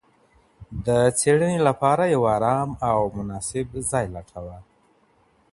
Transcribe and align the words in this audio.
د 0.85 0.87
څېړني 1.19 1.59
لپاره 1.67 2.03
یو 2.13 2.21
ارام 2.35 2.69
او 2.89 2.99
مناسب 3.17 3.67
ځای 3.89 4.05
لټوه. 4.15 4.57